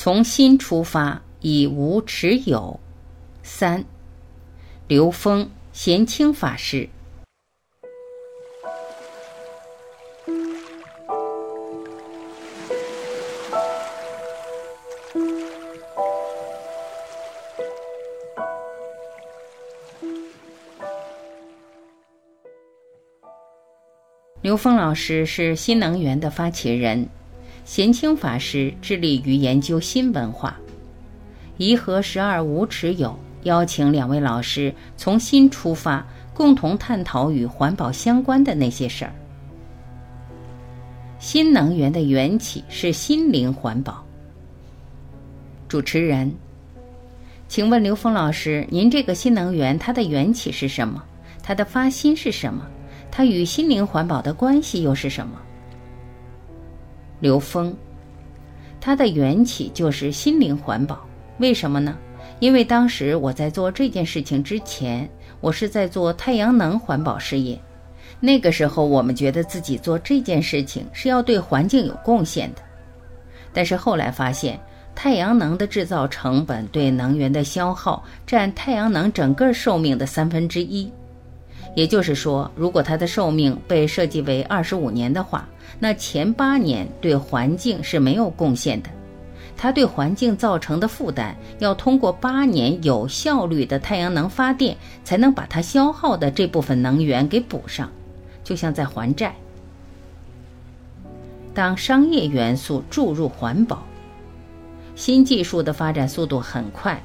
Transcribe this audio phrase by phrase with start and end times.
[0.00, 2.78] 从心出发，以无持有。
[3.42, 3.84] 三，
[4.86, 6.88] 刘峰贤清法师。
[24.40, 27.08] 刘峰老师是新能源的发起人，
[27.68, 30.58] 贤清法师致力于研究新文化。
[31.58, 39.12] 颐和十二无持有邀请两位老师从新出发，共同探讨与环保相关的那些事儿。
[41.18, 44.02] 新能源的缘起是心灵环保。
[45.68, 46.32] 主持人，
[47.48, 51.04] 请问刘峰老师，您这个新能源它的缘起是什么？
[51.42, 52.66] 它的发心是什么？
[53.10, 55.38] 它与心灵环保的关系又是什么？
[57.20, 57.74] 刘峰，
[58.80, 61.04] 它的缘起就是心灵环保，
[61.38, 61.96] 为什么呢？
[62.40, 65.08] 因为当时我在做这件事情之前，
[65.40, 67.58] 我是在做太阳能环保事业。
[68.20, 72.62] 那个时候，我们觉得自己做这件事情是要对环境有贡献的。
[73.52, 74.58] 但是后来发现，
[74.94, 80.90] 太阳能的制造成本对能源的消耗占太阳能整个寿命的三分之一。
[81.74, 88.90] 也就是说，如果它的寿命被设计为二十五年的话，那前八年对环境是没有贡献的。
[89.56, 97.90] 它对环境造成的负担，要通过八年有效率的太阳能发电，才能把它消耗的这部分能源给补上，
[98.44, 99.34] 就像在还债。
[101.54, 103.84] 当商业元素注入环保，
[104.94, 107.02] 新技术的发展速度很快。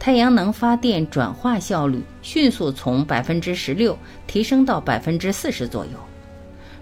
[0.00, 5.92] 太阳能发电转化效率迅速从百分之十六提升到百分之四十左右。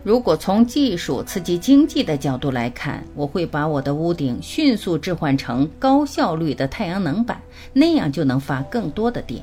[0.05, 9.43] 如果从技术刺激经济的角度来看，我会把我的屋顶迅速置换成高效率的太阳能板，那样就能发更多的电。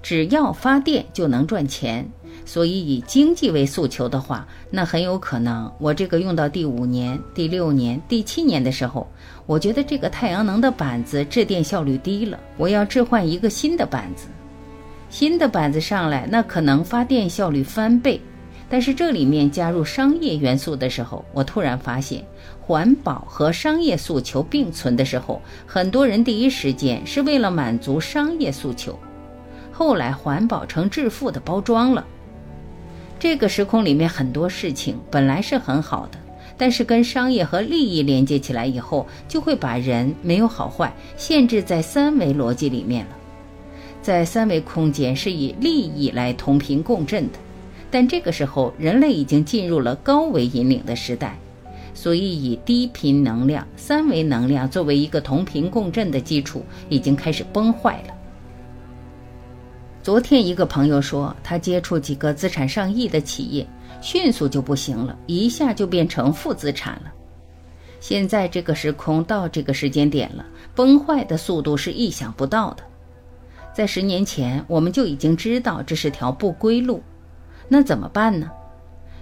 [0.00, 2.08] 只要发电就能赚钱。
[2.48, 9.06] 所以，以经济为诉求的话，那很有可能我这个用到第五年、第六年、第七年的时候，
[9.44, 14.28] 我觉得这个太阳能的板子制电效率低了，我要置换一个新的板子。
[15.10, 18.18] 新的板子上来，那可能发电效率翻倍。
[18.70, 22.24] 但是这里面加入商业元素的时候，我突然发现，
[22.62, 28.98] 环保和商业诉求并存的时候，很多人第一时间是为了满足商业诉求，
[29.70, 32.02] 后来环保成致富的包装了。
[33.20, 36.18] 这个时空里面很多事情本来是很好的，
[36.56, 43.10] 但是跟商业和利益连接起来以后，就会把人没有好坏限制在三维逻辑里面了。
[44.00, 47.38] 在三维空间是以利益来同频共振的，
[47.90, 51.36] 但这个时候人类已经进入了高维引领的时代，
[51.94, 58.14] 所以以低频能量、三维能量作为一个同频共振的基础，已经开始崩坏了。
[60.08, 63.66] 昨天一个朋友说，他接触几个资产上亿的企业，
[64.00, 67.12] 迅速就不行了，一下就变成负资产了。
[68.00, 70.42] 现在这个时空到这个时间点了，
[70.74, 72.82] 崩坏的速度是意想不到的。
[73.74, 77.02] 在十年前，我们就已经知道这是条不归路，
[77.68, 78.50] 那怎么办呢？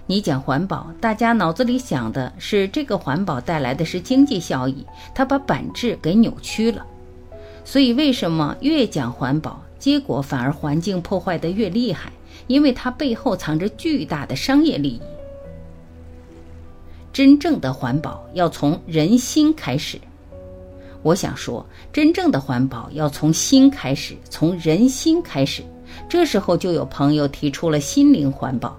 [0.05, 6.85] 你讲环保，大家脑子里想的是这个环保带来的是经济效益，它把本质给扭曲了。
[7.65, 9.61] 所以为什么越讲环保？
[9.79, 12.11] 结果反而环境破坏的越厉害，
[12.47, 15.01] 因为它背后藏着巨大的商业利益。
[17.13, 19.99] 真正的环保要从人心开始。
[21.03, 25.63] 我想说，真正的环保要从心开始，从人心开始。
[26.09, 28.77] 这时候就有朋友提出了心灵环保，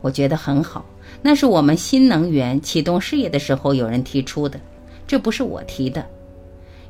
[0.00, 0.84] 我觉得很好。
[1.22, 4.60] 那是我们新能源启动事业的时候有人提出的，
[5.06, 6.04] 这不是我提的。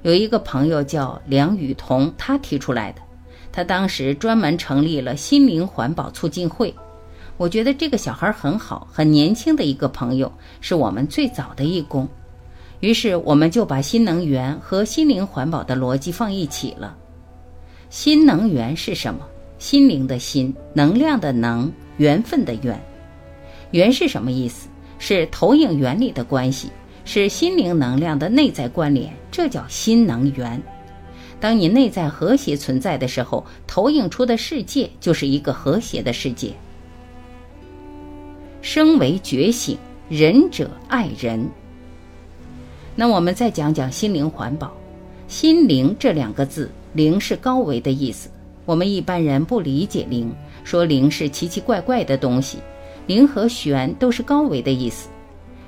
[0.02, 3.00] 有一个朋友叫梁雨桐，他提出来的。
[3.52, 6.74] 他当时专门成立了心灵环保促进会，
[7.36, 12.08] 我觉得这个小孩很好，很年轻的一个朋友，是我们最早的义工。
[12.80, 16.96] 于是我们就把新能源和心灵环保的逻辑放一起了。
[17.90, 19.20] 新能源是什么？
[19.58, 22.80] 心灵的心，能量的能，缘分的缘。
[23.70, 24.66] 缘是什么意思？
[24.98, 26.70] 是投影原理的关系，
[27.04, 30.60] 是心灵能量的内在关联，这叫新能源。
[31.42, 36.52] 当你内在和谐存在的时候，投影出的世界就是一个和谐的世界。
[38.60, 39.76] 生为觉醒，
[40.08, 41.44] 仁者爱人。
[42.94, 44.72] 那我们再讲讲心灵环保。
[45.26, 48.30] 心灵这两个字，灵是高维的意思。
[48.64, 52.58] 我们一般人不理解灵，说灵是奇奇怪怪的东西。
[53.08, 55.08] 灵和玄都是高维的意思，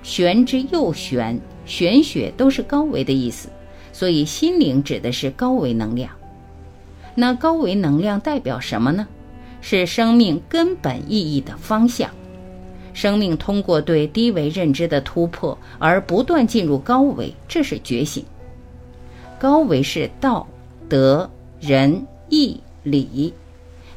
[0.05, 1.37] 玄之又玄，
[1.67, 3.49] 玄学都是高维的意思。
[3.95, 6.11] 所以心灵指的是高维能量。
[7.15, 9.07] 那高维能量代表什么呢？
[9.61, 12.11] 是生命根本意义的方向。
[12.93, 18.25] 生命通过对低维认知的突破而不断进入高维，这是觉醒。
[19.39, 20.47] 高维是道、
[20.89, 21.31] 德、
[21.61, 23.33] 仁、义、礼，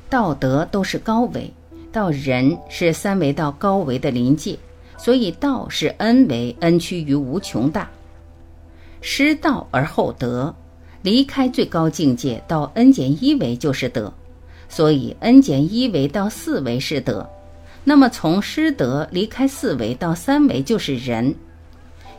[0.09, 1.51] 道德都是高维，
[1.91, 4.57] 到仁是三维到高维的临界，
[4.97, 7.89] 所以道是 n 维，n 趋于无穷大。
[9.09, 10.53] 失道而后德。
[11.01, 14.13] 离开最高境界到 n 减一维就是德，
[14.67, 17.25] 所以 n 减一维到四维是德。
[17.85, 21.33] 那么从失德离开四维到三维就是人。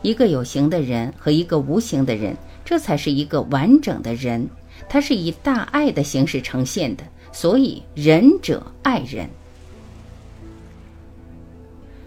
[0.01, 4.49] 一个有形的人和一个无形的人，这才是一个完整的人。
[4.89, 9.29] 它是以大爱的形式呈现的，所以仁者爱人。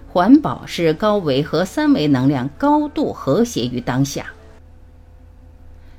[0.08, 4.26] 环保是高维和三维能量高度和谐于当下。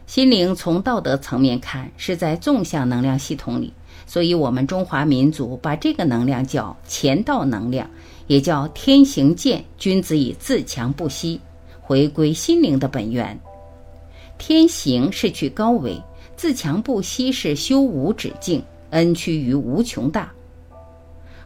[0.06, 3.74] 心灵从道德层面看是在纵向能量系统里，
[4.06, 7.90] 所以我们中华民族把这个能量叫乾道能量，
[8.28, 11.40] 也叫天行健，君子以自强不息，
[11.82, 13.40] 回归心灵的本源。
[14.38, 16.00] 天行是去高维，
[16.36, 20.32] 自强不息是修无止境，恩趋于无穷大。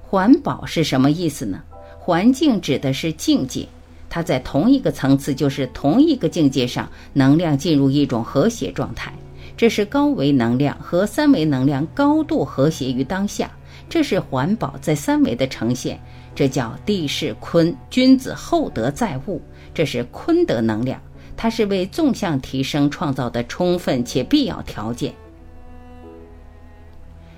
[0.02, 1.62] 环保是什么意思呢？
[2.00, 3.68] 环境指的是境界。
[4.10, 9.14] 它在同一个层次，就是同一个境界上，能量进入一种和谐状态，
[9.56, 13.52] 这是高维能量和三维能量高度和谐于当下，
[13.90, 16.00] 这是环保在三维的呈现，
[16.34, 19.42] 这叫地势坤，君子厚德载物，
[19.74, 21.02] 这是坤德能量，
[21.36, 25.14] 它是为纵向提升创造的充分且必要条件。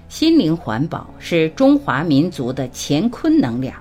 [0.08, 3.76] 心灵环保是中华民族的乾坤能量。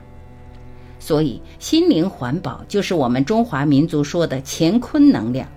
[1.08, 5.48] 所以，心灵环保就是我们中华民族说的乾坤能量，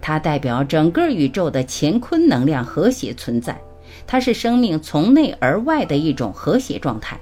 [0.00, 3.60] 它代表整个宇宙的乾坤能量和谐存在，
[4.06, 7.18] 它是生命从内而外的一种和谐状态。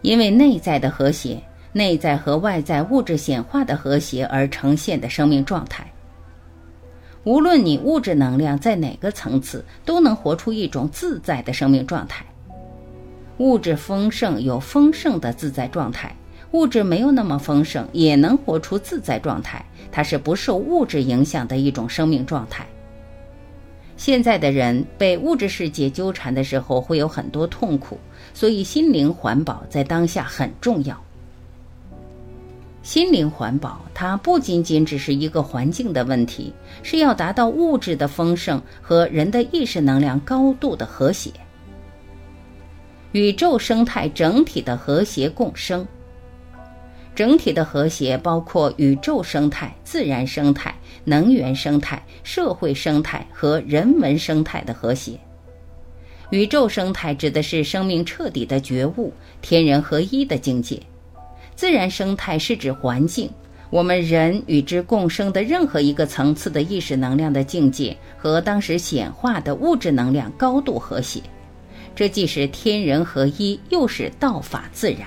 [0.00, 1.38] 因为内在的和谐，
[1.74, 5.86] 内在和外在物质显化的和谐而呈现的生命状态。
[7.24, 12.24] 无论你物质能量在哪个层次，都能活出一种自在的生命状态。
[13.36, 16.16] 物质丰盛有丰盛的自在状态。
[16.52, 19.64] 物质没有那么丰盛，也能活出自在状态。
[19.90, 22.66] 它是不受物质影响的一种生命状态。
[23.96, 27.98] 现在的人被物质世界纠缠的时候，会有很多痛苦，
[28.32, 30.98] 所以心灵环保在当下很重要。
[32.82, 36.52] 心灵环保，它不仅仅只是一个环境的问题，
[36.82, 41.30] 是要达到物质的丰盛和人的意识能量高度的和谐，
[43.12, 45.86] 宇宙生态整体的和谐共生。
[47.14, 50.74] 整体的和谐包括宇宙生态、自然生态、
[51.04, 55.12] 能源生态、社会生态和人文生态的和谐。
[56.30, 59.12] 宇宙生态指的是生命彻底的觉悟、
[59.42, 60.78] 天人合一的境界；
[61.54, 63.30] 自然生态是指环境，
[63.68, 71.20] 我们人与之共生的任何一个层次的意识能量的境界和当时显化的物质能量高度和谐。
[71.94, 75.06] 这既是天人合一，又是道法自然。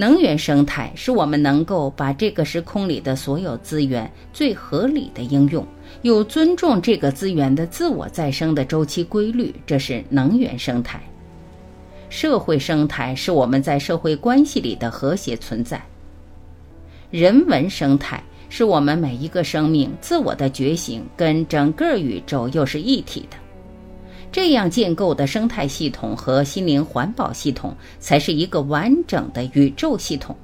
[0.00, 5.66] 能源生态是我们能够把这个时空里的所有资源最合理的应用，
[6.02, 11.02] 又尊重这个资源的自我再生的周期规律，这是能源生态。
[12.10, 15.82] 社会生态是我们在社会关系里的和谐存在。
[17.10, 23.36] 人文生态是我们每一个生命自我的觉醒跟整个宇宙又是一体的。
[24.30, 30.36] 这样建构的生态系统和心灵环保系统，才是一个完整的宇宙系统。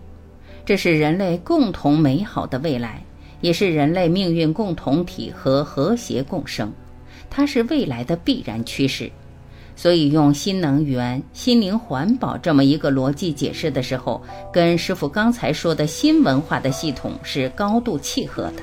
[0.64, 3.02] 这是人类共同美好的未来，
[3.40, 6.72] 也是人类命运共同体和和谐共生。
[7.28, 9.10] 它是未来的必然趋势。
[9.76, 14.22] 所以，用新能源、心灵环保这么一个逻辑解释的时候，
[14.52, 18.62] 跟师傅刚才说的新文化的系统是高度契合的。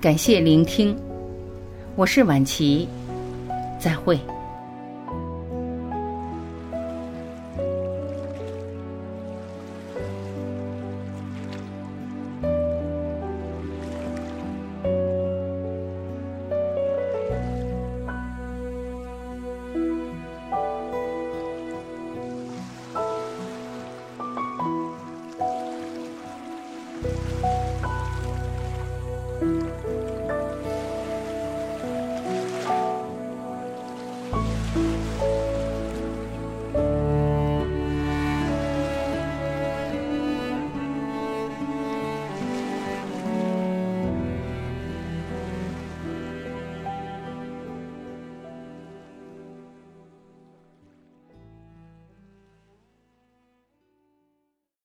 [0.00, 0.96] 感谢聆听，
[1.96, 2.88] 我是晚琪，
[3.80, 4.16] 再会。